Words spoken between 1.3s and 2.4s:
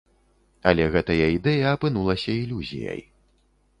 ідэя апынулася